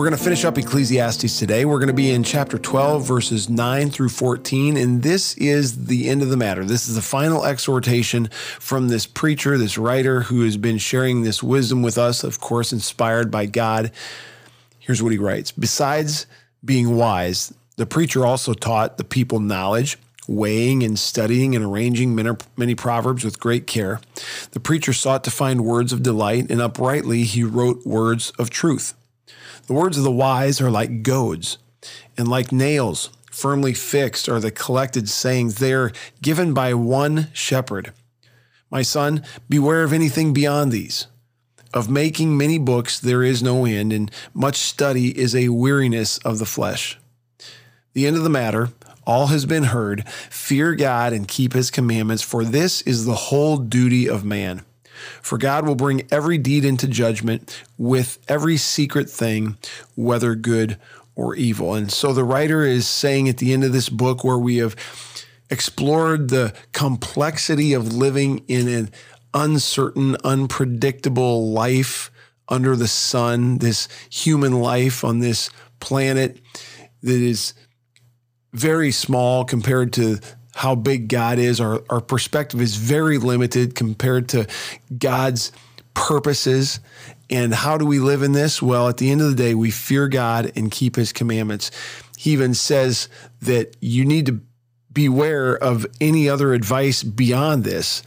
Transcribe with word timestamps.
We're 0.00 0.06
going 0.06 0.16
to 0.16 0.24
finish 0.24 0.46
up 0.46 0.56
Ecclesiastes 0.56 1.38
today. 1.38 1.66
We're 1.66 1.78
going 1.78 1.88
to 1.88 1.92
be 1.92 2.10
in 2.10 2.24
chapter 2.24 2.56
12, 2.56 3.06
verses 3.06 3.50
9 3.50 3.90
through 3.90 4.08
14. 4.08 4.78
And 4.78 5.02
this 5.02 5.34
is 5.34 5.88
the 5.88 6.08
end 6.08 6.22
of 6.22 6.30
the 6.30 6.38
matter. 6.38 6.64
This 6.64 6.88
is 6.88 6.94
the 6.94 7.02
final 7.02 7.44
exhortation 7.44 8.30
from 8.58 8.88
this 8.88 9.06
preacher, 9.06 9.58
this 9.58 9.76
writer 9.76 10.22
who 10.22 10.42
has 10.44 10.56
been 10.56 10.78
sharing 10.78 11.20
this 11.20 11.42
wisdom 11.42 11.82
with 11.82 11.98
us, 11.98 12.24
of 12.24 12.40
course, 12.40 12.72
inspired 12.72 13.30
by 13.30 13.44
God. 13.44 13.92
Here's 14.78 15.02
what 15.02 15.12
he 15.12 15.18
writes 15.18 15.52
Besides 15.52 16.26
being 16.64 16.96
wise, 16.96 17.52
the 17.76 17.84
preacher 17.84 18.24
also 18.24 18.54
taught 18.54 18.96
the 18.96 19.04
people 19.04 19.38
knowledge 19.38 19.98
weighing 20.26 20.82
and 20.82 20.98
studying 20.98 21.54
and 21.54 21.62
arranging 21.62 22.14
many, 22.56 22.74
proverbs 22.74 23.22
with 23.22 23.38
great 23.38 23.66
care. 23.66 24.00
The 24.52 24.60
preacher 24.60 24.94
sought 24.94 25.24
to 25.24 25.30
find 25.30 25.62
words 25.62 25.92
of 25.92 26.02
delight, 26.02 26.50
and 26.50 26.62
uprightly 26.62 27.24
he 27.24 27.44
wrote 27.44 27.84
words 27.84 28.30
of 28.38 28.48
truth. 28.48 28.94
The 29.66 29.74
words 29.74 29.96
of 29.96 30.04
the 30.04 30.10
wise 30.10 30.60
are 30.60 30.70
like 30.70 31.02
goads, 31.02 31.58
and 32.16 32.28
like 32.28 32.52
nails 32.52 33.10
firmly 33.30 33.72
fixed 33.72 34.28
are 34.28 34.40
the 34.40 34.50
collected 34.50 35.08
sayings. 35.08 35.56
They 35.56 35.72
are 35.72 35.92
given 36.20 36.52
by 36.52 36.74
one 36.74 37.28
shepherd. 37.32 37.92
My 38.70 38.82
son, 38.82 39.24
beware 39.48 39.82
of 39.82 39.92
anything 39.92 40.32
beyond 40.32 40.70
these. 40.70 41.06
Of 41.72 41.88
making 41.88 42.36
many 42.36 42.58
books 42.58 42.98
there 42.98 43.22
is 43.22 43.42
no 43.42 43.64
end, 43.64 43.92
and 43.92 44.10
much 44.34 44.56
study 44.56 45.16
is 45.18 45.34
a 45.34 45.48
weariness 45.50 46.18
of 46.18 46.38
the 46.38 46.46
flesh. 46.46 46.98
The 47.92 48.06
end 48.06 48.16
of 48.16 48.24
the 48.24 48.28
matter, 48.28 48.70
all 49.06 49.28
has 49.28 49.46
been 49.46 49.64
heard. 49.64 50.08
Fear 50.08 50.74
God 50.74 51.12
and 51.12 51.26
keep 51.26 51.52
his 51.52 51.70
commandments, 51.70 52.22
for 52.22 52.44
this 52.44 52.82
is 52.82 53.06
the 53.06 53.14
whole 53.14 53.56
duty 53.56 54.08
of 54.08 54.24
man. 54.24 54.64
For 55.22 55.38
God 55.38 55.66
will 55.66 55.74
bring 55.74 56.06
every 56.10 56.38
deed 56.38 56.64
into 56.64 56.88
judgment 56.88 57.62
with 57.78 58.18
every 58.28 58.56
secret 58.56 59.10
thing, 59.10 59.56
whether 59.94 60.34
good 60.34 60.78
or 61.14 61.34
evil. 61.34 61.74
And 61.74 61.90
so 61.92 62.12
the 62.12 62.24
writer 62.24 62.62
is 62.62 62.88
saying 62.88 63.28
at 63.28 63.38
the 63.38 63.52
end 63.52 63.64
of 63.64 63.72
this 63.72 63.88
book, 63.88 64.24
where 64.24 64.38
we 64.38 64.56
have 64.56 64.76
explored 65.50 66.28
the 66.28 66.54
complexity 66.72 67.72
of 67.72 67.92
living 67.92 68.44
in 68.48 68.68
an 68.68 68.90
uncertain, 69.34 70.16
unpredictable 70.24 71.50
life 71.50 72.10
under 72.48 72.74
the 72.74 72.88
sun, 72.88 73.58
this 73.58 73.88
human 74.10 74.60
life 74.60 75.04
on 75.04 75.20
this 75.20 75.50
planet 75.78 76.40
that 77.02 77.20
is 77.20 77.54
very 78.52 78.90
small 78.90 79.44
compared 79.44 79.92
to 79.92 80.18
how 80.60 80.74
big 80.74 81.08
God 81.08 81.38
is. 81.38 81.58
Our, 81.58 81.82
our 81.88 82.02
perspective 82.02 82.60
is 82.60 82.76
very 82.76 83.16
limited 83.16 83.74
compared 83.74 84.28
to 84.28 84.46
God's 84.98 85.52
purposes. 85.94 86.80
And 87.30 87.54
how 87.54 87.78
do 87.78 87.86
we 87.86 87.98
live 87.98 88.22
in 88.22 88.32
this? 88.32 88.60
Well, 88.60 88.86
at 88.86 88.98
the 88.98 89.10
end 89.10 89.22
of 89.22 89.30
the 89.30 89.42
day, 89.42 89.54
we 89.54 89.70
fear 89.70 90.06
God 90.06 90.52
and 90.56 90.70
keep 90.70 90.96
his 90.96 91.14
commandments. 91.14 91.70
He 92.18 92.32
even 92.32 92.52
says 92.52 93.08
that 93.40 93.74
you 93.80 94.04
need 94.04 94.26
to 94.26 94.38
beware 94.92 95.56
of 95.56 95.86
any 95.98 96.28
other 96.28 96.52
advice 96.52 97.02
beyond 97.02 97.64
this. 97.64 98.02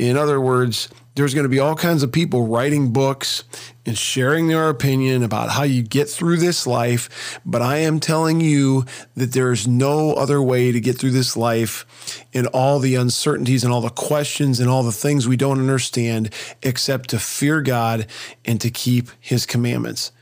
In 0.00 0.16
other 0.16 0.40
words, 0.40 0.88
there's 1.14 1.34
going 1.34 1.44
to 1.44 1.50
be 1.50 1.58
all 1.58 1.74
kinds 1.74 2.02
of 2.02 2.10
people 2.10 2.46
writing 2.46 2.90
books 2.90 3.44
and 3.84 3.98
sharing 3.98 4.48
their 4.48 4.70
opinion 4.70 5.22
about 5.22 5.50
how 5.50 5.62
you 5.62 5.82
get 5.82 6.08
through 6.08 6.38
this 6.38 6.66
life. 6.66 7.38
But 7.44 7.60
I 7.60 7.78
am 7.78 8.00
telling 8.00 8.40
you 8.40 8.86
that 9.14 9.34
there's 9.34 9.68
no 9.68 10.14
other 10.14 10.40
way 10.40 10.72
to 10.72 10.80
get 10.80 10.96
through 10.96 11.10
this 11.10 11.36
life 11.36 12.24
and 12.32 12.46
all 12.46 12.78
the 12.78 12.94
uncertainties 12.94 13.62
and 13.62 13.70
all 13.70 13.82
the 13.82 13.90
questions 13.90 14.58
and 14.58 14.70
all 14.70 14.82
the 14.82 14.90
things 14.90 15.28
we 15.28 15.36
don't 15.36 15.60
understand 15.60 16.32
except 16.62 17.10
to 17.10 17.18
fear 17.18 17.60
God 17.60 18.06
and 18.46 18.58
to 18.62 18.70
keep 18.70 19.10
his 19.20 19.44
commandments. 19.44 20.12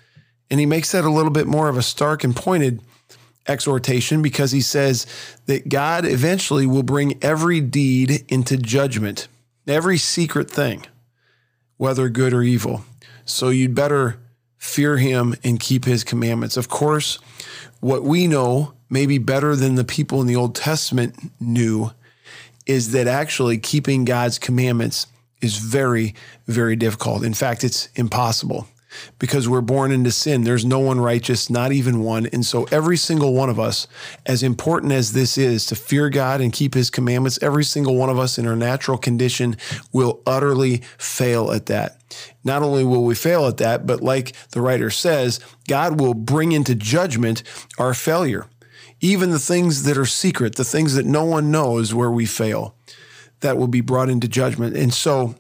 And 0.51 0.59
he 0.59 0.67
makes 0.67 0.91
that 0.91 1.05
a 1.05 1.11
little 1.11 1.31
bit 1.31 1.47
more 1.47 1.69
of 1.69 1.77
a 1.77 1.83
stark 1.83 2.25
and 2.25 2.35
pointed 2.35 2.83
exhortation 3.47 4.23
because 4.23 4.51
he 4.51 4.61
says 4.61 5.07
that 5.47 5.69
God 5.69 6.05
eventually 6.05 6.67
will 6.67 6.83
bring 6.83 7.17
every 7.23 7.61
deed 7.61 8.25
into 8.29 8.57
judgment 8.57 9.29
every 9.69 9.99
secret 9.99 10.51
thing, 10.51 10.85
whether 11.77 12.09
good 12.09 12.33
or 12.33 12.43
evil. 12.43 12.85
So 13.25 13.51
you'd 13.51 13.75
better 13.75 14.19
fear 14.57 14.97
him 14.97 15.35
and 15.45 15.61
keep 15.61 15.85
his 15.85 16.05
commandments. 16.05 16.57
Of 16.57 16.69
course, 16.69 17.19
what 17.81 18.03
we 18.03 18.27
know, 18.27 18.75
maybe 18.91 19.19
better 19.19 19.55
than 19.55 19.77
the 19.77 19.85
people 19.85 20.21
in 20.21 20.27
the 20.27 20.37
Old 20.37 20.55
Testament 20.55 21.17
knew, 21.41 21.91
is 22.67 22.93
that 22.93 23.07
actually 23.07 23.59
keeping 23.59 24.05
God's 24.05 24.39
commandments 24.39 25.07
is 25.41 25.59
very, 25.59 26.15
very 26.47 26.77
difficult. 26.77 27.23
In 27.23 27.35
fact, 27.35 27.65
it's 27.65 27.89
impossible 27.95 28.67
because 29.19 29.49
we're 29.49 29.61
born 29.61 29.93
into 29.93 30.11
sin. 30.11 30.45
There's 30.45 30.65
no 30.65 30.79
one 30.79 31.01
righteous, 31.01 31.51
not 31.51 31.73
even 31.73 32.01
one. 32.01 32.27
And 32.27 32.45
so, 32.45 32.65
every 32.71 32.97
single 32.97 33.35
one 33.35 33.51
of 33.51 33.59
us, 33.59 33.87
as 34.27 34.43
important 34.43 34.93
as 34.93 35.13
this 35.13 35.39
is 35.39 35.67
to 35.67 35.75
fear 35.75 36.11
God 36.11 36.41
and 36.41 36.53
keep 36.53 36.75
his 36.75 36.91
commandments, 36.91 37.39
every 37.43 37.65
single 37.65 37.97
one 37.97 38.11
of 38.11 38.19
us 38.19 38.39
in 38.39 38.47
our 38.47 38.57
natural 38.57 38.99
condition 38.99 39.57
will 39.93 40.23
utterly 40.27 40.79
fail 40.99 41.53
at 41.53 41.67
that. 41.67 41.99
Not 42.45 42.63
only 42.63 42.85
will 42.85 43.05
we 43.05 43.15
fail 43.15 43.47
at 43.47 43.59
that, 43.59 43.87
but 43.87 44.01
like 44.01 44.35
the 44.51 44.61
writer 44.61 44.91
says, 44.91 45.41
God 45.67 46.01
will 46.01 46.15
bring 46.15 46.53
into 46.53 46.75
judgment 46.75 47.43
our 47.79 47.95
failure. 47.95 48.47
Even 49.01 49.31
the 49.31 49.39
things 49.39 49.85
that 49.85 49.97
are 49.97 50.07
secret, 50.07 50.57
the 50.57 50.65
things 50.65 50.95
that 50.95 51.07
no 51.07 51.25
one 51.25 51.51
knows 51.51 51.95
where 51.95 52.11
we 52.11 52.27
fail, 52.27 52.75
that 53.41 53.57
will 53.57 53.69
be 53.69 53.81
brought 53.81 54.09
into 54.09 54.27
judgment. 54.27 54.77
And 54.77 54.93
so, 54.93 55.37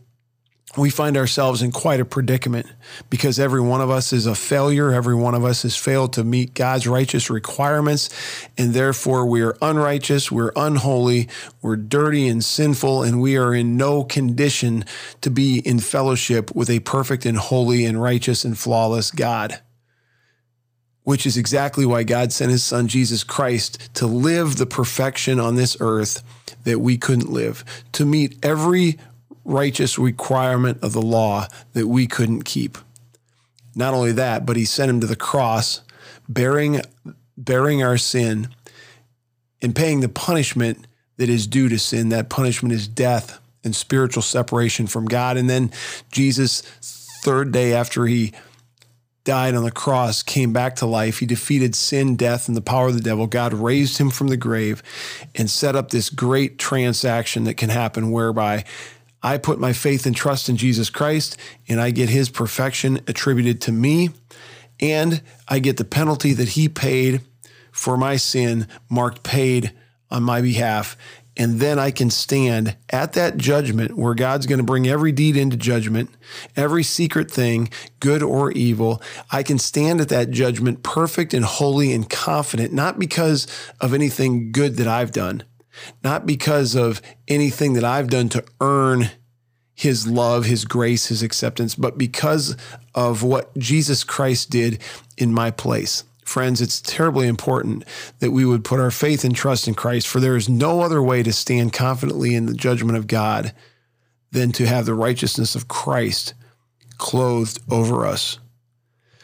we 0.77 0.91
find 0.91 1.17
ourselves 1.17 1.63
in 1.63 1.73
quite 1.73 1.99
a 1.99 2.05
predicament 2.05 2.67
because 3.09 3.41
every 3.41 3.61
one 3.61 3.81
of 3.81 3.91
us 3.91 4.13
is 4.13 4.27
a 4.27 4.35
failure. 4.35 4.93
Every 4.93 5.15
one 5.15 5.35
of 5.35 5.45
us 5.45 5.63
has 5.63 5.77
failed 5.77 6.13
to 6.15 6.25
meet 6.25 6.53
God's 6.55 6.87
righteous 6.87 7.31
requirements, 7.31 8.11
and 8.59 8.75
therefore 8.75 9.25
we 9.25 9.41
are 9.41 9.57
unrighteous, 9.63 10.31
we're 10.31 10.53
unholy, 10.55 11.29
we're 11.63 11.77
dirty 11.77 12.29
and 12.29 12.45
sinful, 12.45 13.03
and 13.03 13.21
we 13.21 13.37
are 13.37 13.55
in 13.55 13.77
no 13.79 14.05
condition 14.05 14.85
to 15.23 15.31
be 15.31 15.61
in 15.61 15.79
fellowship 15.79 16.55
with 16.55 16.69
a 16.69 16.81
perfect 16.81 17.25
and 17.25 17.39
holy 17.39 17.87
and 17.87 18.03
righteous 18.03 18.45
and 18.45 18.59
flawless 18.59 19.11
God. 19.11 19.61
Which 21.05 21.25
is 21.25 21.39
exactly 21.39 21.87
why 21.87 22.03
God 22.03 22.33
sent 22.33 22.51
his 22.51 22.63
son 22.63 22.89
Jesus 22.89 23.25
Christ 23.25 23.95
to 23.95 24.07
live 24.07 24.57
the 24.57 24.67
perfection 24.67 25.41
on 25.41 25.57
this 25.57 25.79
earth 25.81 26.23
that 26.65 26.81
we 26.81 26.99
couldn't 26.99 27.33
live, 27.33 27.65
to 27.93 28.05
meet 28.05 28.37
every 28.45 28.99
righteous 29.49 29.99
requirement 29.99 30.79
of 30.83 30.93
the 30.93 31.03
law 31.03 31.49
that 31.73 31.89
we 31.89 32.07
couldn't 32.07 32.43
keep. 32.43 32.79
Not 33.75 33.95
only 33.95 34.13
that, 34.13 34.45
but 34.45 34.57
he 34.57 34.65
sent 34.65 34.91
him 34.91 35.01
to 35.01 35.07
the 35.07 35.17
cross, 35.17 35.81
bearing, 36.29 36.83
bearing 37.37 37.83
our 37.83 37.97
sin 37.97 38.49
and 39.63 39.75
paying 39.75 40.01
the 40.01 40.09
punishment 40.09 40.87
that 41.17 41.29
is 41.29 41.47
due 41.47 41.69
to 41.69 41.79
sin. 41.79 42.11
That 42.11 42.29
punishment 42.29 42.75
is 42.75 42.87
death 42.87 43.41
and 43.65 43.75
spiritual 43.75 44.23
separation 44.23 44.87
from 44.87 45.07
God. 45.07 45.37
And 45.37 45.49
then 45.49 45.71
Jesus, 46.13 46.61
third 47.23 47.51
day 47.51 47.73
after 47.73 48.07
he 48.07 48.33
died 49.25 49.55
on 49.55 49.65
the 49.65 49.71
cross, 49.71 50.23
came 50.23 50.53
back 50.53 50.77
to 50.77 50.87
life. 50.87 51.19
He 51.19 51.27
defeated 51.27 51.75
sin, 51.75 52.17
death, 52.17 52.49
and 52.49 52.57
the 52.57 52.63
power 52.63 52.89
of 52.89 52.95
the 52.95 53.01
devil. 53.01 53.27
God 53.27 53.53
raised 53.53 53.99
him 53.99 54.11
from 54.11 54.29
the 54.29 54.37
grave 54.37 54.83
and 55.35 55.51
set 55.51 55.75
up 55.75 55.91
this 55.91 56.11
great 56.11 56.59
transaction 56.59 57.45
that 57.45 57.55
can 57.55 57.71
happen 57.71 58.11
whereby 58.11 58.65
I 59.23 59.39
put 59.39 59.59
my 59.59 59.73
faith 59.73 60.07
and 60.07 60.15
trust 60.15 60.49
in 60.49 60.57
Jesus 60.57 60.91
Christ 60.91 61.37
and 61.69 61.81
I 61.81 61.91
get 61.91 62.09
his 62.09 62.29
perfection 62.29 63.01
attributed 63.07 63.61
to 63.63 63.73
me. 63.73 64.11
And 64.81 65.23
I 65.49 65.59
get 65.59 65.77
the 65.77 65.85
penalty 65.85 66.33
that 66.35 66.51
he 66.51 66.69
paid 66.69 67.23
for 67.73 67.97
my 67.97 68.17
sin 68.17 68.67
marked 68.89 69.23
paid 69.23 69.73
on 70.11 70.23
my 70.23 70.41
behalf. 70.41 70.97
And 71.37 71.61
then 71.61 71.79
I 71.79 71.93
can 71.93 72.11
stand 72.11 72.77
at 72.91 73.13
that 73.13 73.37
judgment 73.37 73.97
where 73.97 74.15
God's 74.15 74.47
going 74.47 74.59
to 74.59 74.65
bring 74.65 74.89
every 74.89 75.13
deed 75.13 75.37
into 75.37 75.57
judgment, 75.57 76.11
every 76.57 76.83
secret 76.83 77.31
thing, 77.31 77.71
good 78.01 78.25
or 78.25 78.51
evil. 78.53 79.01
I 79.31 79.45
can 79.45 79.59
stand 79.59 80.01
at 80.01 80.09
that 80.09 80.33
judgment 80.33 80.83
perfect 80.83 81.33
and 81.33 81.45
holy 81.45 81.93
and 81.93 82.11
confident, 82.11 82.73
not 82.73 82.99
because 82.99 83.47
of 83.81 83.95
anything 83.95 84.51
good 84.51 84.79
that 84.79 84.89
I've 84.89 85.13
done, 85.13 85.45
not 86.03 86.27
because 86.27 86.75
of 86.75 87.01
anything 87.29 87.75
that 87.75 87.85
I've 87.85 88.09
done 88.09 88.29
to 88.31 88.45
earn 88.61 89.11
his 89.79 90.09
love, 90.09 90.45
his 90.45 90.65
grace, 90.65 91.07
his 91.07 91.23
acceptance, 91.23 91.77
but 91.77 91.97
because 91.97 92.57
of 92.97 93.23
what 93.23 93.57
Jesus 93.57 94.03
Christ 94.03 94.51
did 94.51 94.83
in 95.17 95.33
my 95.33 95.53
place. 95.53 96.03
Friends, 96.25 96.61
it's 96.61 96.81
terribly 96.81 97.29
important 97.29 97.85
that 98.19 98.33
we 98.33 98.45
would 98.45 98.65
put 98.65 98.81
our 98.81 98.91
faith 98.91 99.23
and 99.23 99.37
trust 99.37 99.69
in 99.69 99.75
Christ, 99.75 100.09
for 100.09 100.19
there 100.19 100.35
is 100.35 100.49
no 100.49 100.81
other 100.81 101.01
way 101.01 101.23
to 101.23 101.33
stand 101.33 101.73
confidently 101.73 102.35
in 102.35 102.47
the 102.47 102.55
judgment 102.55 102.99
of 102.99 103.07
God 103.07 103.55
than 104.33 104.51
to 104.51 104.67
have 104.67 104.85
the 104.85 104.95
righteousness 104.95 105.55
of 105.55 105.69
Christ 105.69 106.35
clothed 106.99 107.61
over 107.71 108.05
us. 108.05 108.41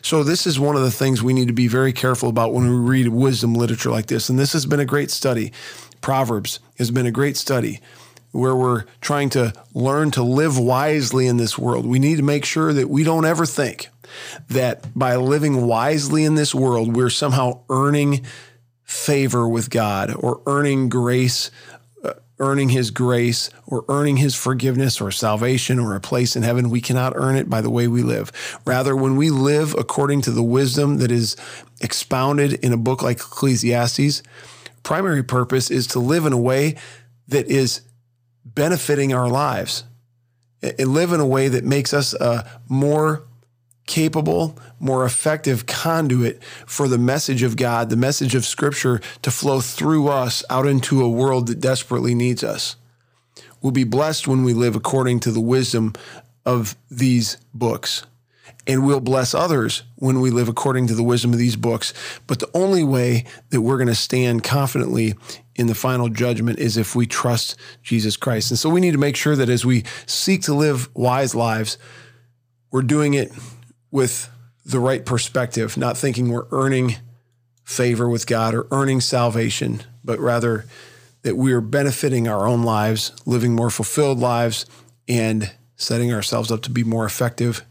So, 0.03 0.23
this 0.23 0.47
is 0.47 0.61
one 0.61 0.77
of 0.77 0.83
the 0.83 0.93
things 0.93 1.21
we 1.21 1.33
need 1.33 1.49
to 1.49 1.55
be 1.55 1.67
very 1.67 1.93
careful 1.93 2.29
about 2.29 2.55
when 2.55 2.71
we 2.71 2.77
read 2.77 3.09
wisdom 3.09 3.55
literature 3.55 3.91
like 3.91 4.07
this. 4.07 4.29
And 4.29 4.39
this 4.39 4.53
has 4.53 4.67
been 4.67 4.79
a 4.79 4.85
great 4.85 5.11
study. 5.11 5.53
Proverbs 6.01 6.61
has 6.79 6.93
been 6.93 7.07
a 7.07 7.11
great 7.11 7.37
study 7.37 7.81
where 8.35 8.57
we're 8.57 8.85
trying 9.01 9.31
to 9.31 9.53
learn 9.75 10.11
to 10.11 10.23
live 10.23 10.59
wisely 10.59 11.27
in 11.27 11.37
this 11.37 11.57
world. 11.57 11.87
We 11.87 11.99
need 11.99 12.17
to 12.17 12.23
make 12.23 12.45
sure 12.45 12.73
that 12.73 12.91
we 12.91 13.05
don't 13.05 13.25
ever 13.25 13.47
think 13.47 13.89
that 14.49 14.87
by 14.99 15.17
living 15.17 15.67
wisely 15.67 16.25
in 16.25 16.35
this 16.35 16.55
world, 16.55 16.97
we're 16.97 17.11
somehow 17.11 17.61
earning 17.71 18.25
favor 18.83 19.49
with 19.49 19.71
God 19.71 20.15
or 20.15 20.43
earning 20.47 20.89
grace 20.89 21.51
uh, 22.05 22.15
earning 22.39 22.69
his 22.69 22.91
grace 22.91 23.49
or 23.67 23.85
earning 23.89 24.17
his 24.17 24.35
forgiveness 24.35 25.01
or 25.01 25.11
salvation 25.11 25.79
or 25.79 25.95
a 25.95 26.01
place 26.01 26.35
in 26.37 26.43
heaven. 26.43 26.69
We 26.69 26.81
cannot 26.81 27.15
earn 27.17 27.37
it 27.37 27.49
by 27.49 27.61
the 27.61 27.71
way 27.71 27.87
we 27.87 28.03
live. 28.03 28.33
Rather, 28.67 28.95
when 28.95 29.17
we 29.17 29.31
live 29.31 29.75
according 29.79 30.23
to 30.23 30.33
the 30.33 30.43
wisdom 30.43 30.99
that 30.99 31.11
is 31.11 31.37
expounded 31.81 32.55
in 32.55 32.73
a 32.73 32.77
book 32.77 33.03
like 33.03 33.19
Ecclesiastes, 33.19 34.23
primary 34.83 35.23
purpose 35.23 35.71
is 35.71 35.87
to 35.89 36.01
live 36.01 36.27
in 36.27 36.33
a 36.33 36.39
way 36.39 36.75
that 37.29 37.47
is 37.47 37.83
benefiting 38.45 39.13
our 39.13 39.29
lives 39.29 39.85
and 40.63 40.89
live 40.89 41.13
in 41.13 41.21
a 41.21 41.27
way 41.27 41.49
that 41.49 41.65
makes 41.65 41.93
us 41.93 42.15
a 42.15 42.49
more 42.69 43.25
capable, 43.87 44.59
more 44.81 45.05
effective 45.05 45.67
conduit 45.67 46.43
for 46.67 46.89
the 46.89 46.99
message 46.99 47.43
of 47.43 47.57
God, 47.57 47.91
the 47.91 47.97
message 47.97 48.35
of 48.35 48.47
Scripture 48.47 49.01
to 49.23 49.31
flow 49.31 49.61
through 49.61 50.09
us 50.09 50.43
out 50.49 50.67
into 50.67 51.03
a 51.03 51.09
world 51.09 51.49
that 51.49 51.61
desperately 51.61 52.15
needs 52.15 52.43
us. 52.43 52.77
We'll 53.61 53.73
be 53.73 53.85
blessed 53.85 54.27
when 54.27 54.45
we 54.45 54.55
live 54.55 54.77
according 54.77 55.21
to 55.21 55.31
the 55.31 55.41
wisdom 55.41 55.95
of 56.47 56.77
these 56.91 57.39
books. 57.53 58.05
And 58.67 58.87
we'll 58.87 59.01
bless 59.01 59.35
others 59.35 59.83
when 59.97 60.21
we 60.21 60.31
live 60.31 60.49
according 60.49 60.87
to 60.87 60.95
the 60.95 61.03
wisdom 61.03 61.33
of 61.33 61.39
these 61.39 61.57
books. 61.57 61.93
But 62.27 62.39
the 62.39 62.51
only 62.55 62.83
way 62.83 63.27
that 63.51 63.61
we're 63.61 63.77
going 63.77 63.89
to 63.89 63.95
stand 63.95 64.43
confidently 64.43 65.15
in 65.55 65.67
the 65.67 65.75
final 65.75 66.09
judgment 66.09 66.59
is 66.59 66.77
if 66.77 66.97
we 66.97 67.07
trust 67.07 67.57
Jesus 67.83 68.17
Christ. 68.17 68.51
And 68.51 68.59
so 68.59 68.71
we 68.71 68.81
need 68.81 68.93
to 68.93 68.99
make 68.99 69.17
sure 69.17 69.37
that 69.37 69.49
as 69.49 69.65
we 69.65 69.85
seek 70.07 70.43
to 70.43 70.55
live 70.55 70.89
wise 70.95 71.35
lives, 71.35 71.79
we're 72.71 72.83
doing 72.83 73.15
it 73.15 73.33
with 73.91 74.31
the 74.65 74.81
right 74.81 75.05
perspective, 75.05 75.77
not 75.77 75.97
thinking 75.97 76.31
we're 76.31 76.49
earning 76.51 76.97
favor 77.65 78.09
with 78.09 78.27
God 78.27 78.55
or 78.55 78.67
earning 78.71 79.01
salvation, 79.01 79.83
but 80.03 80.19
rather 80.19 80.65
that 81.23 81.37
we 81.37 81.53
are 81.53 81.61
benefiting 81.61 82.29
our 82.29 82.47
own 82.47 82.63
lives, 82.63 83.13
living 83.27 83.55
more 83.55 83.71
fulfilled 83.71 84.19
lives, 84.19 84.67
and 85.07 85.53
setting 85.77 86.13
ourselves 86.13 86.51
up 86.51 86.63
to 86.63 86.71
be 86.71 86.85
more 86.85 87.05
effective 87.05 87.65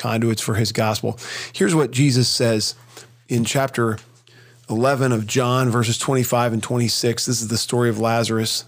conduits 0.00 0.42
for 0.42 0.54
his 0.54 0.72
gospel. 0.72 1.18
Here's 1.52 1.74
what 1.74 1.90
Jesus 1.90 2.28
says 2.28 2.74
in 3.28 3.44
chapter 3.44 3.98
11 4.68 5.12
of 5.12 5.26
John, 5.26 5.68
verses 5.68 5.98
25 5.98 6.54
and 6.54 6.62
26. 6.62 7.26
This 7.26 7.42
is 7.42 7.48
the 7.48 7.58
story 7.58 7.90
of 7.90 7.98
Lazarus. 7.98 8.64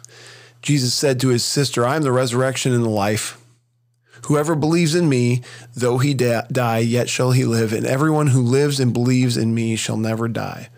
Jesus 0.60 0.94
said 0.94 1.18
to 1.20 1.28
his 1.28 1.44
sister, 1.44 1.86
I 1.86 1.96
am 1.96 2.02
the 2.02 2.12
resurrection 2.12 2.72
and 2.72 2.84
the 2.84 2.90
life. 2.90 3.40
Whoever 4.26 4.54
believes 4.54 4.94
in 4.94 5.08
me, 5.08 5.42
though 5.74 5.98
he 5.98 6.14
die, 6.14 6.78
yet 6.78 7.08
shall 7.08 7.32
he 7.32 7.44
live. 7.44 7.72
And 7.72 7.86
everyone 7.86 8.28
who 8.28 8.42
lives 8.42 8.78
and 8.78 8.92
believes 8.92 9.36
in 9.36 9.54
me 9.54 9.74
shall 9.74 9.96
never 9.96 10.28
die. 10.28 10.68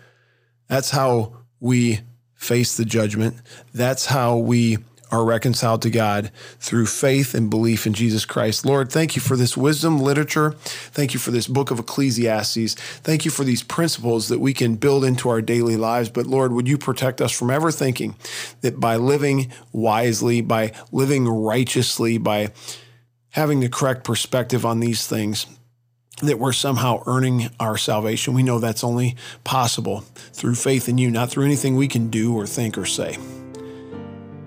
That's 0.67 0.89
how 0.89 1.37
we 1.59 1.99
face 2.33 2.77
the 2.77 2.85
judgment. 2.85 3.35
That's 3.73 4.07
how 4.07 4.37
we 4.37 4.77
are 5.11 5.23
reconciled 5.23 5.81
to 5.83 5.89
God 5.89 6.31
through 6.59 6.87
faith 6.87 7.33
and 7.33 7.49
belief 7.49 7.85
in 7.85 7.93
Jesus 7.93 8.25
Christ. 8.25 8.65
Lord, 8.65 8.91
thank 8.91 9.15
you 9.15 9.21
for 9.21 9.35
this 9.35 9.55
wisdom 9.55 9.99
literature. 9.99 10.51
Thank 10.51 11.13
you 11.13 11.19
for 11.19 11.31
this 11.31 11.47
book 11.47 11.71
of 11.71 11.79
Ecclesiastes. 11.79 12.73
Thank 12.73 13.25
you 13.25 13.31
for 13.31 13.43
these 13.43 13.63
principles 13.63 14.27
that 14.29 14.39
we 14.39 14.53
can 14.53 14.75
build 14.75 15.05
into 15.05 15.29
our 15.29 15.41
daily 15.41 15.77
lives. 15.77 16.09
But 16.09 16.25
Lord, 16.25 16.51
would 16.51 16.67
you 16.67 16.77
protect 16.77 17.21
us 17.21 17.31
from 17.31 17.51
ever 17.51 17.71
thinking 17.71 18.15
that 18.61 18.79
by 18.79 18.95
living 18.95 19.51
wisely, 19.71 20.41
by 20.41 20.71
living 20.91 21.27
righteously, 21.27 22.17
by 22.17 22.51
having 23.31 23.59
the 23.59 23.69
correct 23.69 24.03
perspective 24.03 24.65
on 24.65 24.79
these 24.79 25.05
things, 25.05 25.45
that 26.21 26.39
we're 26.39 26.53
somehow 26.53 27.03
earning 27.05 27.49
our 27.59 27.77
salvation. 27.77 28.33
We 28.33 28.43
know 28.43 28.59
that's 28.59 28.83
only 28.83 29.17
possible 29.43 30.01
through 30.31 30.55
faith 30.55 30.87
in 30.87 30.97
you, 30.97 31.11
not 31.11 31.29
through 31.29 31.45
anything 31.45 31.75
we 31.75 31.89
can 31.89 32.09
do 32.09 32.33
or 32.33 32.47
think 32.47 32.77
or 32.77 32.85
say. 32.85 33.17